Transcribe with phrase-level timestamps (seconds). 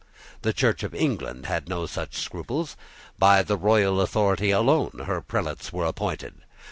[0.41, 2.75] The Church of England had no such scruples.
[3.19, 6.41] By the royal authority alone her prelates were appointed.